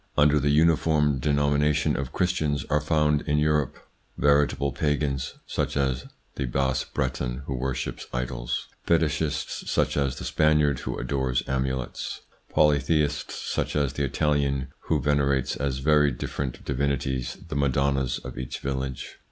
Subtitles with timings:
[0.17, 3.77] Under the uniform denomina tion of Christians are found in Europe
[4.17, 6.05] veritable pagans, such as
[6.37, 13.35] the Bas Breton who worships idols; fetichists, such as the Spaniard who adores amulets; polytheists,
[13.53, 19.19] such as the Italian who venerates as very different divinities the madonnas of each village.